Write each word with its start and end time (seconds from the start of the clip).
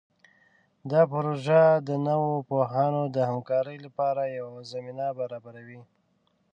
دا 0.91 1.01
پروژه 1.13 1.61
د 1.87 1.89
نوو 2.07 2.31
پوهانو 2.49 3.01
د 3.15 3.17
همکارۍ 3.29 3.77
لپاره 3.85 4.21
یوه 4.39 4.59
زمینه 4.71 5.05
برابروي. 5.19 5.81